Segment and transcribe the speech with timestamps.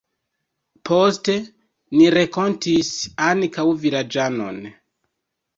[0.89, 1.35] Poste
[1.99, 2.89] ni renkontis
[3.27, 4.59] ankaŭ vilaĝanon.